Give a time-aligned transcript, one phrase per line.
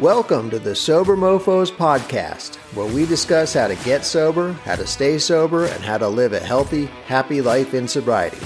[0.00, 4.88] Welcome to the Sober Mofos podcast, where we discuss how to get sober, how to
[4.88, 8.44] stay sober, and how to live a healthy, happy life in sobriety.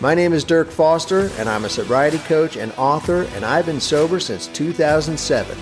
[0.00, 3.80] My name is Dirk Foster, and I'm a sobriety coach and author, and I've been
[3.80, 5.58] sober since 2007.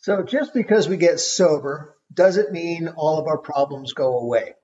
[0.00, 4.54] So, just because we get sober doesn't mean all of our problems go away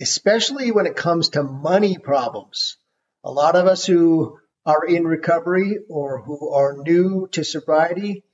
[0.00, 2.76] especially when it comes to money problems.
[3.22, 8.24] A lot of us who are in recovery or who are new to sobriety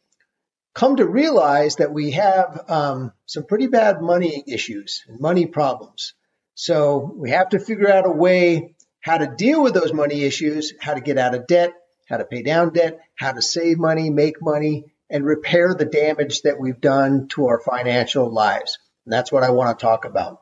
[0.74, 6.14] come to realize that we have um, some pretty bad money issues and money problems.
[6.54, 10.74] So we have to figure out a way how to deal with those money issues,
[10.80, 11.72] how to get out of debt,
[12.08, 16.42] how to pay down debt, how to save money, make money, and repair the damage
[16.42, 18.78] that we've done to our financial lives.
[19.04, 20.40] And that's what I want to talk about.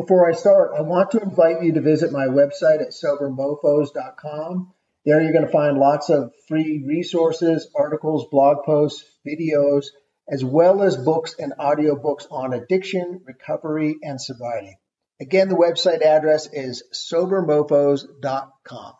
[0.00, 4.72] Before I start, I want to invite you to visit my website at sobermofos.com.
[5.04, 9.88] There you're going to find lots of free resources, articles, blog posts, videos,
[10.26, 14.78] as well as books and audiobooks on addiction, recovery, and sobriety.
[15.20, 18.94] Again, the website address is sobermofos.com.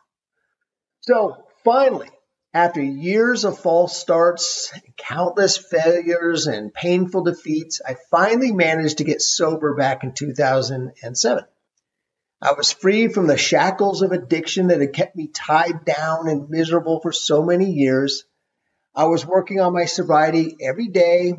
[1.01, 2.11] So finally,
[2.53, 9.23] after years of false starts, countless failures, and painful defeats, I finally managed to get
[9.23, 11.45] sober back in 2007.
[12.43, 16.51] I was free from the shackles of addiction that had kept me tied down and
[16.51, 18.25] miserable for so many years.
[18.95, 21.35] I was working on my sobriety every day,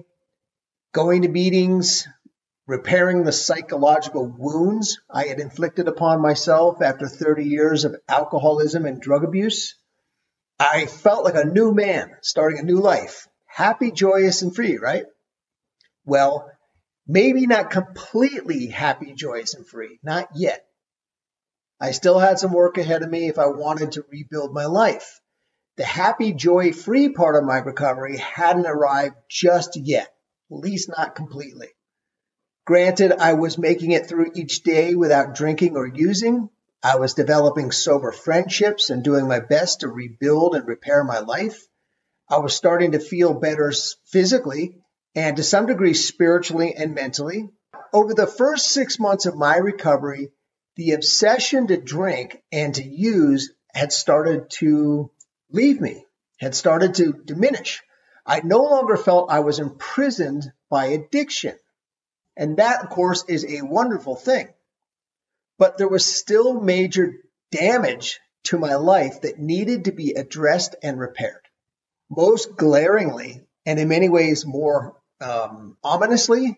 [0.94, 2.08] going to meetings,
[2.67, 9.02] repairing the psychological wounds I had inflicted upon myself after 30 years of alcoholism and
[9.02, 9.76] drug abuse.
[10.62, 15.06] I felt like a new man starting a new life, happy, joyous, and free, right?
[16.06, 16.52] Well,
[17.08, 20.64] maybe not completely happy, joyous, and free, not yet.
[21.80, 25.20] I still had some work ahead of me if I wanted to rebuild my life.
[25.77, 30.14] The happy, joy, free part of my recovery hadn't arrived just yet,
[30.52, 31.70] at least not completely.
[32.67, 36.52] Granted, I was making it through each day without drinking or using,
[36.83, 41.67] I was developing sober friendships and doing my best to rebuild and repair my life.
[42.27, 43.71] I was starting to feel better
[44.05, 44.81] physically
[45.14, 47.49] and to some degree spiritually and mentally.
[47.93, 50.31] Over the first six months of my recovery,
[50.75, 55.11] the obsession to drink and to use had started to
[55.52, 56.05] leave me,
[56.39, 57.83] had started to diminish.
[58.25, 61.55] I no longer felt I was imprisoned by addiction.
[62.36, 64.47] And that, of course, is a wonderful thing
[65.61, 67.14] but there was still major
[67.52, 71.48] damage to my life that needed to be addressed and repaired.
[72.10, 76.58] Most glaringly, and in many ways more um, ominously,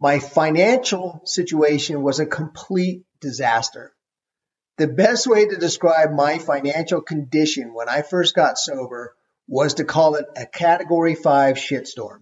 [0.00, 3.92] my financial situation was a complete disaster.
[4.78, 9.14] The best way to describe my financial condition when I first got sober
[9.46, 12.20] was to call it a category five shitstorm.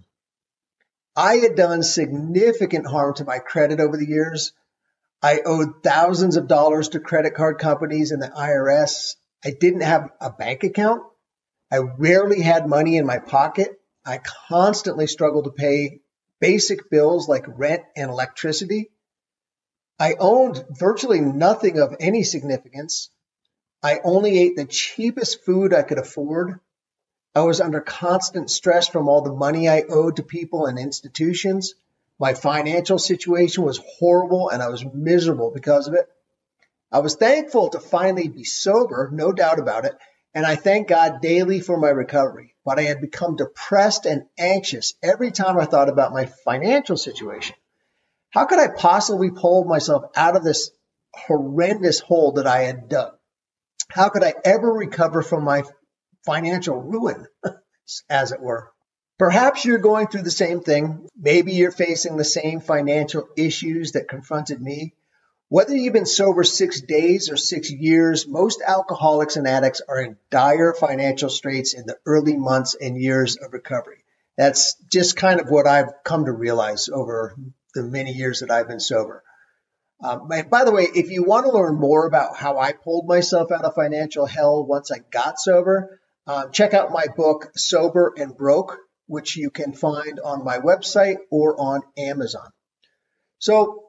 [1.14, 4.52] I had done significant harm to my credit over the years
[5.22, 9.16] I owed thousands of dollars to credit card companies and the IRS.
[9.44, 11.02] I didn't have a bank account.
[11.70, 13.80] I rarely had money in my pocket.
[14.04, 16.00] I constantly struggled to pay
[16.40, 18.90] basic bills like rent and electricity.
[19.98, 23.10] I owned virtually nothing of any significance.
[23.82, 26.60] I only ate the cheapest food I could afford.
[27.34, 31.74] I was under constant stress from all the money I owed to people and institutions.
[32.18, 36.06] My financial situation was horrible and I was miserable because of it.
[36.90, 39.94] I was thankful to finally be sober, no doubt about it,
[40.32, 42.54] and I thank God daily for my recovery.
[42.64, 47.56] But I had become depressed and anxious every time I thought about my financial situation.
[48.30, 50.70] How could I possibly pull myself out of this
[51.14, 53.14] horrendous hole that I had dug?
[53.88, 55.64] How could I ever recover from my
[56.24, 57.26] financial ruin,
[58.10, 58.72] as it were?
[59.18, 61.08] Perhaps you're going through the same thing.
[61.16, 64.92] Maybe you're facing the same financial issues that confronted me.
[65.48, 70.18] Whether you've been sober six days or six years, most alcoholics and addicts are in
[70.28, 74.04] dire financial straits in the early months and years of recovery.
[74.36, 77.34] That's just kind of what I've come to realize over
[77.74, 79.22] the many years that I've been sober.
[80.02, 83.50] Um, by the way, if you want to learn more about how I pulled myself
[83.50, 88.36] out of financial hell once I got sober, um, check out my book, Sober and
[88.36, 92.48] Broke which you can find on my website or on Amazon.
[93.38, 93.84] So,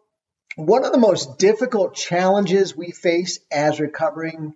[0.56, 4.56] one of the most difficult challenges we face as recovering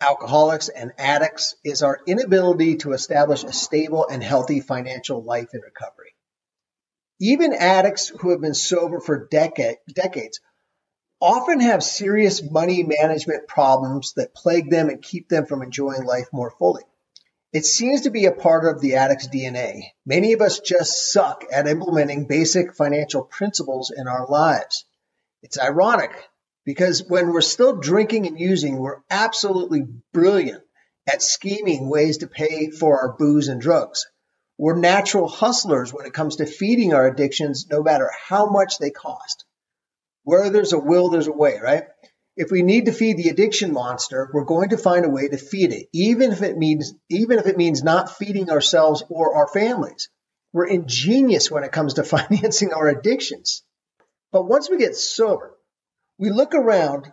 [0.00, 5.60] alcoholics and addicts is our inability to establish a stable and healthy financial life in
[5.60, 6.14] recovery.
[7.20, 10.40] Even addicts who have been sober for decade, decades
[11.20, 16.28] often have serious money management problems that plague them and keep them from enjoying life
[16.32, 16.84] more fully.
[17.50, 19.92] It seems to be a part of the addict's DNA.
[20.04, 24.84] Many of us just suck at implementing basic financial principles in our lives.
[25.42, 26.10] It's ironic
[26.66, 30.62] because when we're still drinking and using, we're absolutely brilliant
[31.10, 34.06] at scheming ways to pay for our booze and drugs.
[34.58, 38.90] We're natural hustlers when it comes to feeding our addictions, no matter how much they
[38.90, 39.46] cost.
[40.24, 41.84] Where there's a will, there's a way, right?
[42.40, 45.36] If we need to feed the addiction monster, we're going to find a way to
[45.36, 49.48] feed it, even if it means even if it means not feeding ourselves or our
[49.48, 50.08] families.
[50.52, 53.64] We're ingenious when it comes to financing our addictions.
[54.30, 55.56] But once we get sober,
[56.16, 57.10] we look around,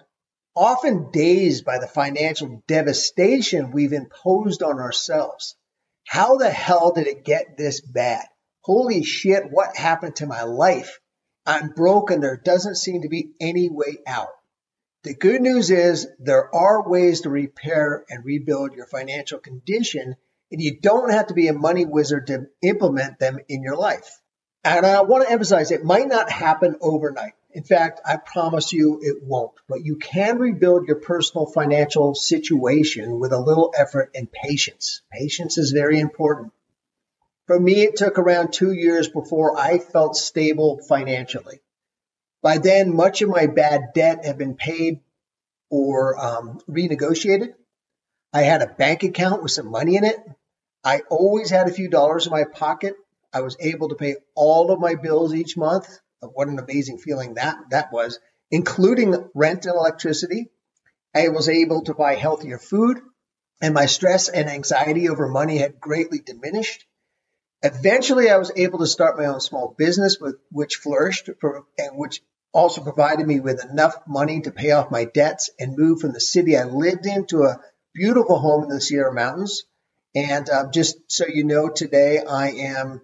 [0.56, 5.56] often dazed by the financial devastation we've imposed on ourselves.
[6.06, 8.28] How the hell did it get this bad?
[8.62, 11.00] Holy shit, what happened to my life?
[11.48, 12.22] I'm broken.
[12.22, 14.30] There doesn't seem to be any way out.
[15.06, 20.16] The good news is there are ways to repair and rebuild your financial condition,
[20.52, 24.20] and you don't have to be a money wizard to implement them in your life.
[24.64, 27.34] And I want to emphasize it might not happen overnight.
[27.52, 33.20] In fact, I promise you it won't, but you can rebuild your personal financial situation
[33.20, 35.04] with a little effort and patience.
[35.12, 36.52] Patience is very important.
[37.46, 41.60] For me, it took around two years before I felt stable financially.
[42.46, 45.00] By then, much of my bad debt had been paid
[45.72, 47.56] or um, renegotiated.
[48.32, 50.20] I had a bank account with some money in it.
[50.84, 52.98] I always had a few dollars in my pocket.
[53.34, 56.00] I was able to pay all of my bills each month.
[56.20, 58.20] What an amazing feeling that that was,
[58.52, 60.52] including rent and electricity.
[61.16, 63.00] I was able to buy healthier food,
[63.60, 66.86] and my stress and anxiety over money had greatly diminished.
[67.64, 71.28] Eventually, I was able to start my own small business, with, which flourished
[71.80, 72.22] and which
[72.56, 76.20] also provided me with enough money to pay off my debts and move from the
[76.20, 77.60] city I lived in to a
[77.94, 79.66] beautiful home in the Sierra Mountains.
[80.16, 83.02] And um, just so you know, today I am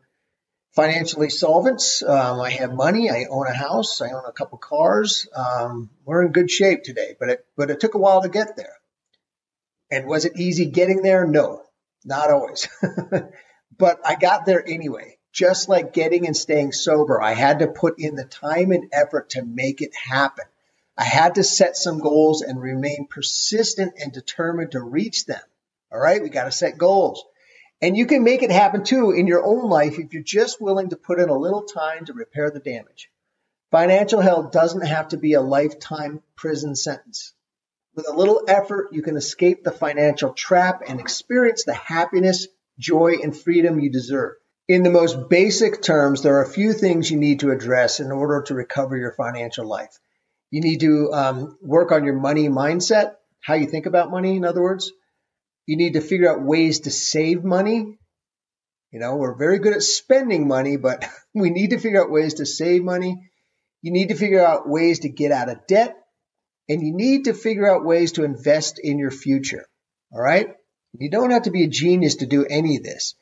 [0.74, 1.84] financially solvent.
[2.08, 3.12] Um, I have money.
[3.12, 4.02] I own a house.
[4.02, 5.28] I own a couple cars.
[5.36, 8.56] Um, we're in good shape today, but it but it took a while to get
[8.56, 8.78] there.
[9.92, 11.28] And was it easy getting there?
[11.28, 11.64] No,
[12.06, 12.70] not always.
[13.82, 15.18] But I got there anyway.
[15.32, 19.30] Just like getting and staying sober, I had to put in the time and effort
[19.32, 20.46] to make it happen.
[20.98, 25.42] I had to set some goals and remain persistent and determined to reach them.
[25.92, 27.24] All right, we got to set goals.
[27.82, 30.90] And you can make it happen too in your own life if you're just willing
[30.90, 33.10] to put in a little time to repair the damage.
[33.72, 37.34] Financial hell doesn't have to be a lifetime prison sentence.
[37.96, 42.48] With a little effort, you can escape the financial trap and experience the happiness,
[42.78, 44.34] joy, and freedom you deserve.
[44.68, 48.12] In the most basic terms, there are a few things you need to address in
[48.12, 50.00] order to recover your financial life.
[50.52, 54.46] You need to um, work on your money mindset, how you think about money, in
[54.46, 54.92] other words.
[55.66, 57.98] You need to figure out ways to save money.
[58.92, 62.36] You know, we're very good at spending money, but we need to figure out ways
[62.36, 63.18] to save money.
[63.82, 65.96] You need to figure out ways to get out of debt.
[66.70, 69.66] And you need to figure out ways to invest in your future.
[70.14, 70.54] All right?
[70.94, 73.16] You don't have to be a genius to do any of this.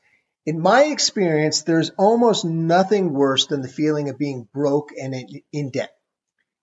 [0.46, 5.16] In my experience, there's almost nothing worse than the feeling of being broke and
[5.52, 5.92] in debt.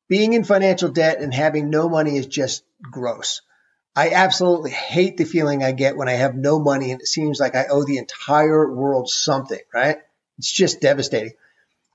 [0.09, 3.43] Being in financial debt and having no money is just gross.
[3.95, 7.41] I absolutely hate the feeling I get when I have no money and it seems
[7.41, 9.99] like I owe the entire world something, right?
[10.39, 11.33] It's just devastating.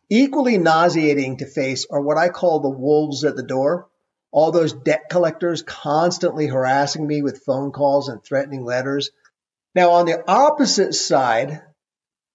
[0.10, 3.88] Equally nauseating to face are what I call the wolves at the door
[4.32, 9.12] all those debt collectors constantly harassing me with phone calls and threatening letters.
[9.76, 11.62] Now, on the opposite side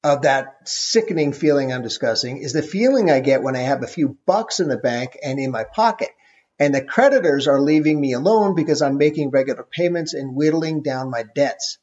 [0.06, 3.88] of that sickening feeling I'm discussing is the feeling I get when I have a
[3.88, 6.10] few bucks in the bank and in my pocket.
[6.60, 11.10] And the creditors are leaving me alone because I'm making regular payments and whittling down
[11.10, 11.78] my debts.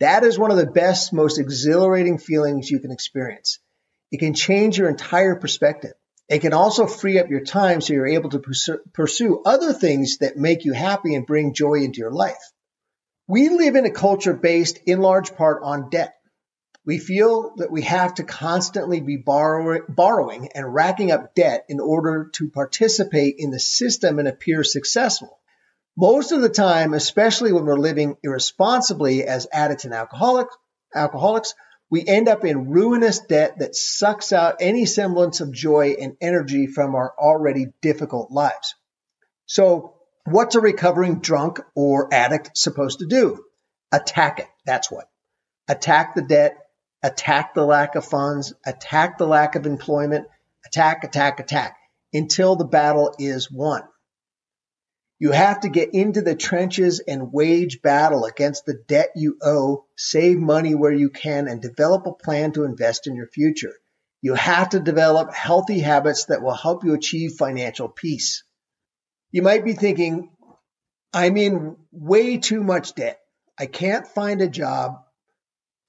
[0.00, 3.60] That is one of the best, most exhilarating feelings you can experience.
[4.10, 5.92] It can change your entire perspective.
[6.28, 8.42] It can also free up your time so you're able to
[8.92, 12.42] pursue other things that make you happy and bring joy into your life.
[13.28, 16.14] We live in a culture based in large part on debt.
[16.88, 22.30] We feel that we have to constantly be borrowing and racking up debt in order
[22.36, 25.38] to participate in the system and appear successful.
[25.98, 30.56] Most of the time, especially when we're living irresponsibly as addicts and alcoholics,
[30.94, 31.54] alcoholics,
[31.90, 36.66] we end up in ruinous debt that sucks out any semblance of joy and energy
[36.66, 38.74] from our already difficult lives.
[39.44, 43.44] So, what's a recovering drunk or addict supposed to do?
[43.92, 44.48] Attack it.
[44.64, 45.10] That's what.
[45.68, 46.56] Attack the debt,
[47.02, 50.26] attack the lack of funds, attack the lack of employment,
[50.66, 51.76] attack, attack, attack
[52.12, 53.82] until the battle is won.
[55.20, 59.84] You have to get into the trenches and wage battle against the debt you owe,
[59.96, 63.74] save money where you can, and develop a plan to invest in your future.
[64.20, 68.44] You have to develop healthy habits that will help you achieve financial peace.
[69.32, 70.30] You might be thinking,
[71.12, 73.18] I'm in way too much debt.
[73.58, 75.00] I can't find a job.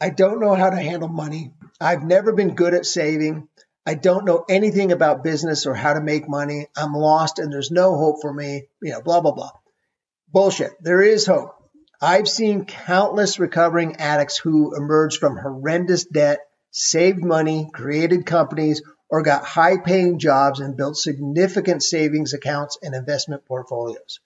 [0.02, 1.52] I don't know how to handle money.
[1.80, 3.48] I've never been good at saving.
[3.86, 6.68] I don't know anything about business or how to make money.
[6.78, 9.52] I'm lost and there's no hope for me, you know, blah, blah, blah.
[10.32, 10.72] Bullshit.
[10.82, 11.56] There is hope.
[12.02, 16.40] I've seen countless recovering addicts who emerged from horrendous debt,
[16.72, 22.96] saved money, created companies, or got high paying jobs and built significant savings accounts and
[22.96, 24.20] investment portfolios.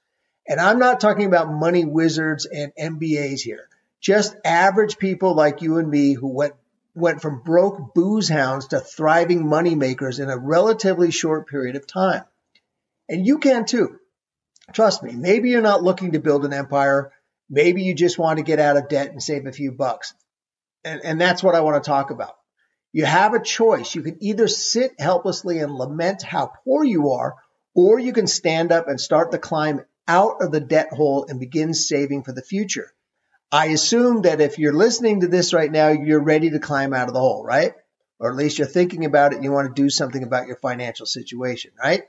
[0.47, 3.67] And I'm not talking about money wizards and MBAs here,
[4.03, 6.53] just average people like you and me who went
[6.93, 11.87] went from broke booze hounds to thriving money makers in a relatively short period of
[11.87, 12.23] time.
[13.09, 13.99] And you can too.
[14.73, 17.11] Trust me, maybe you're not looking to build an empire.
[17.49, 20.13] Maybe you just want to get out of debt and save a few bucks.
[20.83, 22.35] And, and that's what I want to talk about.
[22.91, 23.95] You have a choice.
[23.95, 27.35] You can either sit helplessly and lament how poor you are,
[27.73, 31.39] or you can stand up and start the climb out of the debt hole and
[31.39, 32.93] begin saving for the future.
[33.53, 37.07] I assume that if you're listening to this right now, you're ready to climb out
[37.07, 37.73] of the hole, right?
[38.17, 40.55] Or at least you're thinking about it and you want to do something about your
[40.55, 42.01] financial situation, right?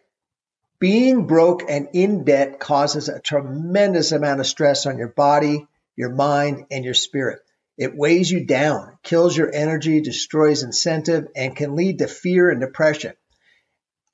[0.78, 6.08] Being broke and in debt causes a tremendous amount of stress on your body, your
[6.08, 7.42] mind, and your spirit.
[7.76, 12.62] It weighs you down, kills your energy, destroys incentive, and can lead to fear and
[12.62, 13.12] depression.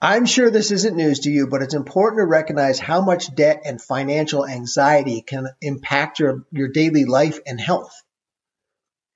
[0.03, 3.63] I'm sure this isn't news to you, but it's important to recognize how much debt
[3.67, 7.93] and financial anxiety can impact your, your daily life and health.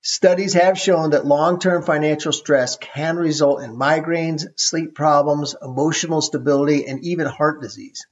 [0.01, 6.21] Studies have shown that long term financial stress can result in migraines, sleep problems, emotional
[6.21, 8.05] stability, and even heart disease.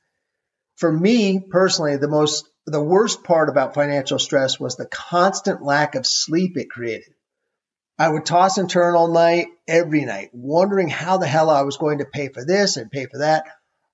[0.77, 5.93] For me personally, the most the worst part about financial stress was the constant lack
[5.93, 7.13] of sleep it created.
[7.97, 11.77] I would toss and turn all night, every night, wondering how the hell I was
[11.77, 13.45] going to pay for this and pay for that.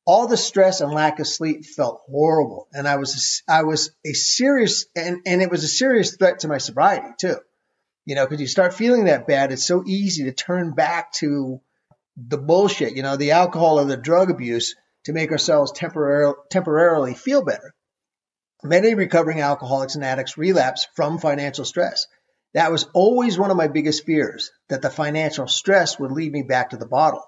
[0.05, 4.13] All the stress and lack of sleep felt horrible, and I was I was a
[4.13, 7.37] serious and and it was a serious threat to my sobriety too.
[8.05, 11.61] You know, because you start feeling that bad, it's so easy to turn back to
[12.17, 14.75] the bullshit, you know, the alcohol or the drug abuse
[15.05, 17.75] to make ourselves temporarily temporarily feel better.
[18.63, 22.07] Many recovering alcoholics and addicts relapse from financial stress.
[22.53, 26.41] That was always one of my biggest fears that the financial stress would lead me
[26.41, 27.23] back to the bottle.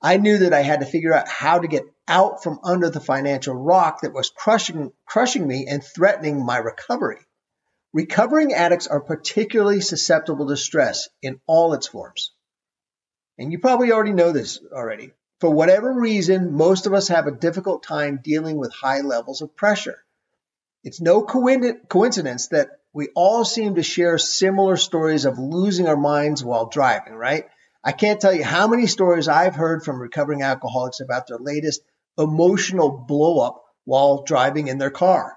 [0.00, 3.00] I knew that I had to figure out how to get out from under the
[3.00, 7.18] financial rock that was crushing, crushing me and threatening my recovery.
[7.92, 12.32] Recovering addicts are particularly susceptible to stress in all its forms.
[13.38, 15.12] And you probably already know this already.
[15.40, 19.56] For whatever reason, most of us have a difficult time dealing with high levels of
[19.56, 19.98] pressure.
[20.84, 26.44] It's no coincidence that we all seem to share similar stories of losing our minds
[26.44, 27.46] while driving, right?
[27.82, 31.82] I can't tell you how many stories I've heard from recovering alcoholics about their latest
[32.18, 35.36] emotional blowup while driving in their car.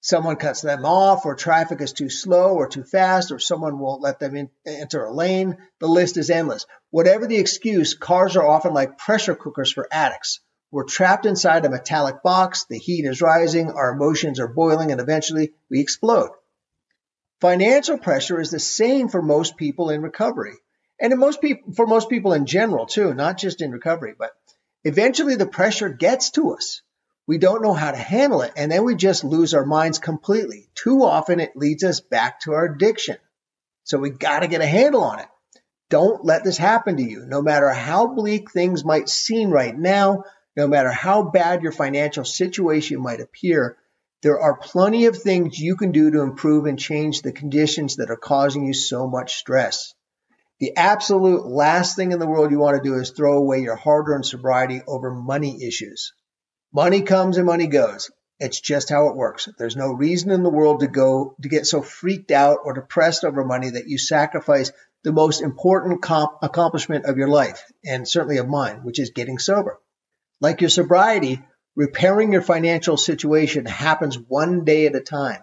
[0.00, 4.00] Someone cuts them off, or traffic is too slow or too fast, or someone won't
[4.00, 5.58] let them in, enter a lane.
[5.80, 6.64] The list is endless.
[6.90, 10.40] Whatever the excuse, cars are often like pressure cookers for addicts.
[10.70, 15.00] We're trapped inside a metallic box, the heat is rising, our emotions are boiling, and
[15.00, 16.30] eventually we explode.
[17.40, 20.54] Financial pressure is the same for most people in recovery.
[21.00, 24.32] And most people, for most people in general too, not just in recovery, but
[24.84, 26.82] eventually the pressure gets to us.
[27.26, 28.52] We don't know how to handle it.
[28.56, 30.68] And then we just lose our minds completely.
[30.74, 33.16] Too often it leads us back to our addiction.
[33.84, 35.28] So we got to get a handle on it.
[35.88, 37.24] Don't let this happen to you.
[37.26, 40.24] No matter how bleak things might seem right now,
[40.56, 43.76] no matter how bad your financial situation might appear,
[44.22, 48.10] there are plenty of things you can do to improve and change the conditions that
[48.10, 49.94] are causing you so much stress.
[50.58, 53.76] The absolute last thing in the world you want to do is throw away your
[53.76, 56.12] hard earned sobriety over money issues.
[56.72, 58.10] Money comes and money goes.
[58.38, 59.48] It's just how it works.
[59.58, 63.24] There's no reason in the world to go to get so freaked out or depressed
[63.24, 64.70] over money that you sacrifice
[65.02, 69.38] the most important comp- accomplishment of your life and certainly of mine, which is getting
[69.38, 69.78] sober.
[70.40, 71.42] Like your sobriety,
[71.80, 75.40] Repairing your financial situation happens one day at a time.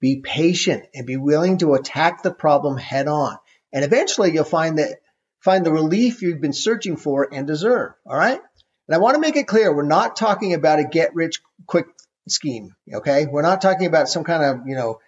[0.00, 3.36] Be patient and be willing to attack the problem head on.
[3.72, 4.98] And eventually you'll find that
[5.44, 7.92] find the relief you've been searching for and deserve.
[8.04, 8.40] All right?
[8.88, 11.86] And I want to make it clear we're not talking about a get rich quick
[12.28, 12.74] scheme.
[12.92, 13.26] Okay?
[13.26, 14.98] We're not talking about some kind of, you know,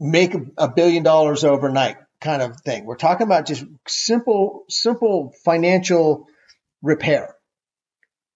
[0.00, 2.86] make a billion dollars overnight kind of thing.
[2.86, 6.28] We're talking about just simple, simple financial
[6.80, 7.36] repair.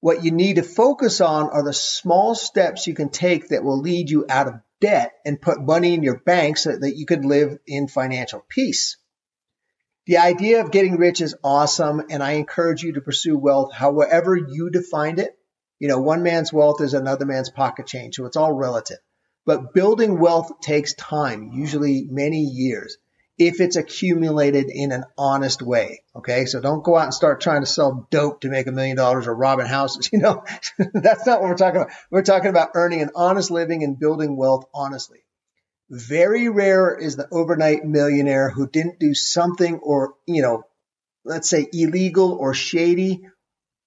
[0.07, 3.81] What you need to focus on are the small steps you can take that will
[3.81, 7.23] lead you out of debt and put money in your bank so that you can
[7.23, 8.99] live in financial peace.
[10.07, 14.37] The idea of getting rich is awesome, and I encourage you to pursue wealth however
[14.37, 15.37] you define it.
[15.81, 18.99] You know, one man's wealth is another man's pocket change, so it's all relative.
[19.45, 22.97] But building wealth takes time, usually many years,
[23.39, 26.03] if it's accumulated in an honest way.
[26.15, 26.47] Okay.
[26.47, 29.27] So don't go out and start trying to sell dope to make a million dollars
[29.27, 30.11] or robbing houses.
[30.17, 30.45] You know,
[30.95, 31.93] that's not what we're talking about.
[32.11, 35.19] We're talking about earning an honest living and building wealth honestly.
[35.91, 40.65] Very rare is the overnight millionaire who didn't do something or, you know,
[41.25, 43.27] let's say illegal or shady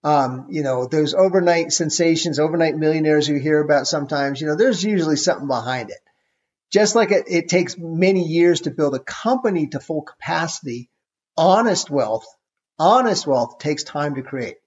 [0.03, 4.83] um, you know, those overnight sensations, overnight millionaires you hear about sometimes, you know, there's
[4.83, 5.97] usually something behind it.
[6.71, 10.89] Just like it, it takes many years to build a company to full capacity,
[11.37, 12.25] honest wealth,
[12.77, 14.57] honest wealth takes time to create.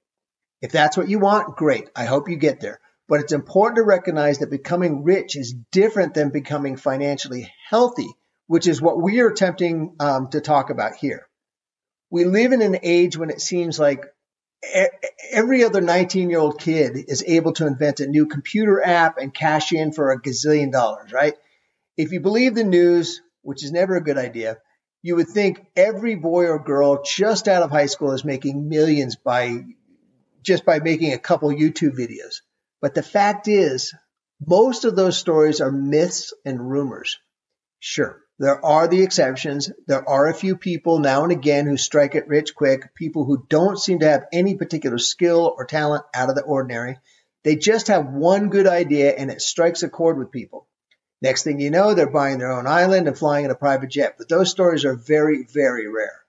[0.61, 1.88] If that's what you want, great.
[1.94, 2.80] I hope you get there.
[3.09, 8.09] But it's important to recognize that becoming rich is different than becoming financially healthy,
[8.47, 11.26] which is what we are attempting um, to talk about here.
[12.11, 14.04] We live in an age when it seems like
[15.30, 19.35] every other 19 year old kid is able to invent a new computer app and
[19.35, 21.35] cash in for a gazillion dollars, right?
[21.96, 24.58] If you believe the news, which is never a good idea,
[25.02, 29.16] you would think every boy or girl just out of high school is making millions
[29.16, 29.64] by
[30.42, 32.40] just by making a couple YouTube videos.
[32.80, 33.94] But the fact is,
[34.44, 37.18] most of those stories are myths and rumors.
[37.78, 39.70] Sure, there are the exceptions.
[39.87, 43.44] There are a few people now and again who strike it rich quick, people who
[43.49, 46.99] don't seem to have any particular skill or talent out of the ordinary.
[47.44, 50.68] They just have one good idea and it strikes a chord with people.
[51.22, 54.16] Next thing you know, they're buying their own island and flying in a private jet.
[54.18, 56.20] But those stories are very, very rare.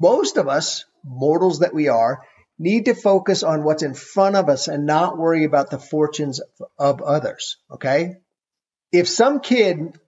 [0.00, 2.22] Most of us, mortals that we are,
[2.56, 6.40] need to focus on what's in front of us and not worry about the fortunes
[6.78, 7.56] of others.
[7.68, 8.18] Okay?
[8.92, 9.98] If some kid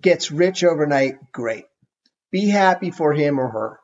[0.00, 1.66] gets rich overnight, great.
[2.30, 3.80] Be happy for him or her.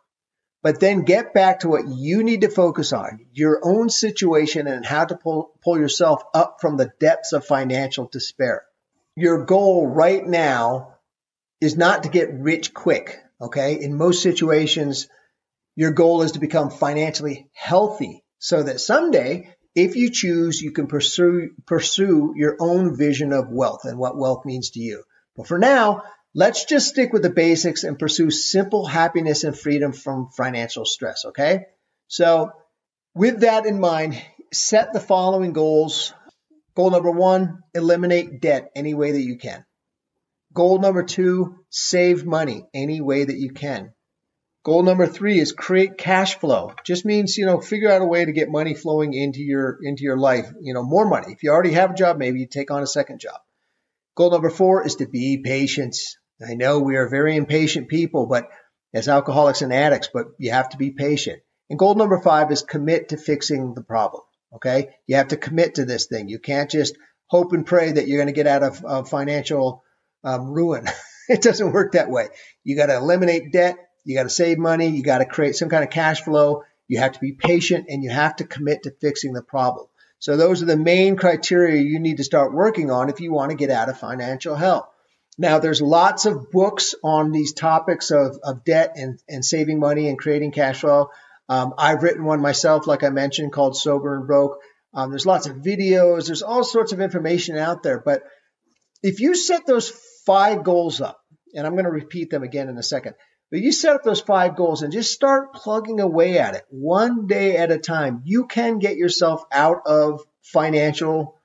[0.62, 4.82] But then get back to what you need to focus on your own situation and
[4.82, 8.64] how to pull, pull yourself up from the depths of financial despair.
[9.16, 10.94] Your goal right now
[11.60, 13.20] is not to get rich quick.
[13.40, 13.80] Okay.
[13.80, 15.08] In most situations,
[15.76, 20.86] your goal is to become financially healthy so that someday, if you choose, you can
[20.86, 25.02] pursue, pursue your own vision of wealth and what wealth means to you.
[25.36, 26.02] But for now,
[26.34, 31.24] let's just stick with the basics and pursue simple happiness and freedom from financial stress,
[31.26, 31.66] okay?
[32.06, 32.52] So,
[33.14, 34.20] with that in mind,
[34.52, 36.12] set the following goals.
[36.76, 39.64] Goal number one, eliminate debt any way that you can.
[40.52, 43.92] Goal number two, save money any way that you can.
[44.64, 46.72] Goal number three is create cash flow.
[46.84, 50.04] Just means, you know, figure out a way to get money flowing into your into
[50.04, 50.50] your life.
[50.60, 51.32] You know, more money.
[51.32, 53.40] If you already have a job, maybe you take on a second job.
[54.16, 55.96] Goal number four is to be patient.
[56.44, 58.48] I know we are very impatient people, but
[58.94, 61.42] as alcoholics and addicts, but you have to be patient.
[61.68, 64.22] And goal number five is commit to fixing the problem.
[64.54, 64.90] Okay.
[65.06, 66.28] You have to commit to this thing.
[66.28, 69.82] You can't just hope and pray that you're going to get out of, of financial
[70.22, 70.86] um, ruin.
[71.28, 72.28] it doesn't work that way.
[72.62, 73.76] You got to eliminate debt.
[74.04, 74.88] You got to save money.
[74.88, 76.62] You got to create some kind of cash flow.
[76.86, 79.86] You have to be patient and you have to commit to fixing the problem.
[80.18, 83.50] So those are the main criteria you need to start working on if you want
[83.50, 84.90] to get out of financial hell.
[85.36, 90.08] Now, there's lots of books on these topics of, of debt and, and saving money
[90.08, 91.10] and creating cash flow.
[91.48, 94.58] Um, I've written one myself, like I mentioned, called Sober and Broke.
[94.94, 96.26] Um, there's lots of videos.
[96.26, 98.00] There's all sorts of information out there.
[98.00, 98.22] But
[99.02, 99.92] if you set those
[100.24, 101.20] five goals up,
[101.54, 103.14] and I'm going to repeat them again in a second.
[103.50, 107.26] But you set up those five goals and just start plugging away at it one
[107.26, 108.22] day at a time.
[108.24, 111.40] You can get yourself out of financial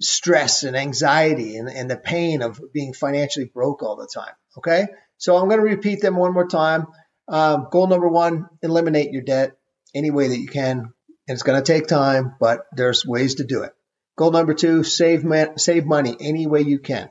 [0.00, 4.34] stress and anxiety and, and the pain of being financially broke all the time.
[4.58, 4.86] Okay.
[5.16, 6.86] So I'm going to repeat them one more time.
[7.28, 9.56] Um, goal number one, eliminate your debt
[9.94, 10.78] any way that you can.
[10.78, 13.72] And it's going to take time, but there's ways to do it.
[14.16, 17.08] Goal number two, save, man, save money any way you can.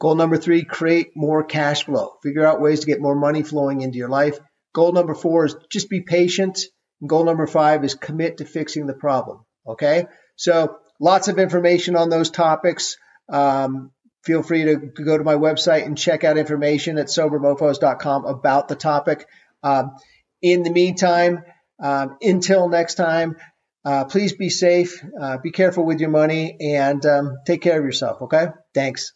[0.00, 2.14] Goal number three, create more cash flow.
[2.22, 4.38] Figure out ways to get more money flowing into your life.
[4.74, 6.60] Goal number four is just be patient.
[7.00, 9.44] And goal number five is commit to fixing the problem.
[9.66, 10.06] Okay.
[10.36, 12.96] So lots of information on those topics.
[13.28, 13.90] Um,
[14.22, 18.68] feel free to, to, go to my website and check out information at sobermofos.com about
[18.68, 19.26] the topic.
[19.62, 19.96] Um,
[20.42, 21.44] in the meantime,
[21.82, 23.36] um, until next time,
[23.84, 27.84] uh, please be safe, uh, be careful with your money, and um, take care of
[27.84, 28.22] yourself.
[28.22, 28.48] Okay.
[28.74, 29.12] Thanks.